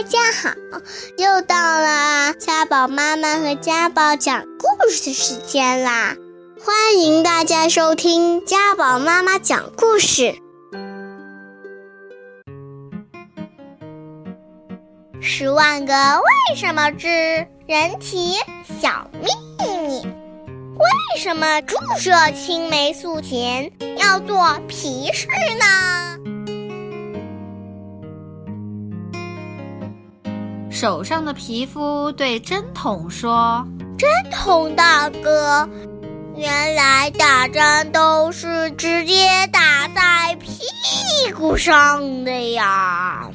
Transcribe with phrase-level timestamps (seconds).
[0.00, 0.54] 大家好，
[1.18, 6.16] 又到了家宝妈妈和家宝讲故事的时间啦！
[6.64, 10.36] 欢迎大家收听家宝妈妈讲故事。
[15.20, 17.06] 十万个为什么之
[17.66, 18.36] 人体
[18.80, 19.28] 小秘
[19.86, 25.26] 密：为什么注射青霉素前要做皮试
[25.58, 26.19] 呢？
[30.70, 33.66] 手上的皮肤对针筒说
[33.98, 35.68] ：“针筒大哥，
[36.36, 43.30] 原来打针都是直接打在屁股上的呀！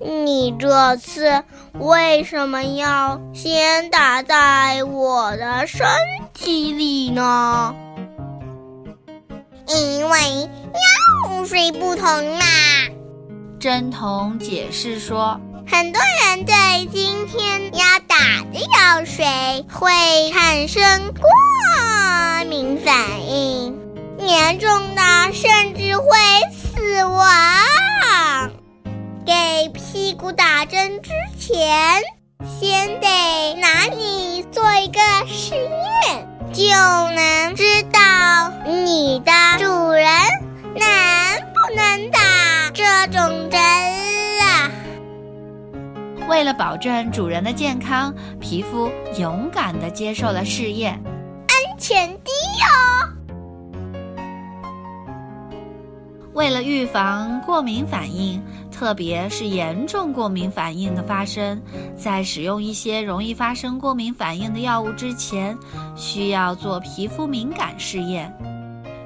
[0.00, 5.86] 你这次为什么要先打在我的身
[6.32, 7.74] 体里呢？
[9.68, 10.18] 因为
[11.28, 12.44] 药水不同嘛。”
[13.60, 15.38] 针筒解释说。
[15.66, 16.54] 很多人对
[16.92, 18.16] 今天要打
[18.52, 19.24] 的药水
[19.72, 19.90] 会
[20.32, 22.94] 产生过敏反
[23.26, 23.78] 应，
[24.18, 26.06] 严重的甚至会
[26.52, 27.30] 死亡。
[29.26, 32.02] 给屁股打针之前，
[32.60, 40.06] 先得拿你做一个实验，就能知道你的主人
[40.74, 40.86] 能
[41.54, 42.20] 不能打
[42.74, 43.63] 这种针。
[46.34, 48.90] 为了保证主人的健康，皮肤
[49.20, 51.00] 勇敢地接受了试验，
[51.46, 53.06] 安全低哦。
[56.32, 61.62] 为了预防过敏反应，特别是严重过敏反应的发生，
[61.96, 65.56] 在使用一些容易发生过敏反应的药物之前，
[65.94, 68.36] 需要做皮肤敏感试验。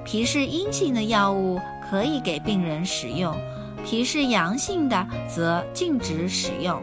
[0.02, 3.36] 皮试阴性的药物可以给病人使用，
[3.84, 6.82] 皮试阳性的则禁止使用。